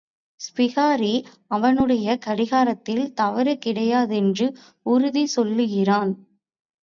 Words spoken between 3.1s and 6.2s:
தவறு கிடையாதென்று உறுதி சொல்லுகிறான்.